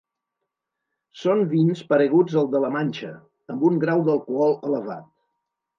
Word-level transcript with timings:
Són 1.23 1.43
vins 1.51 1.83
pareguts 1.91 2.39
als 2.43 2.51
de 2.57 2.63
la 2.65 2.73
Manxa, 2.79 3.13
amb 3.55 3.69
un 3.71 3.79
grau 3.87 4.07
d'alcohol 4.11 4.61
elevat. 4.73 5.11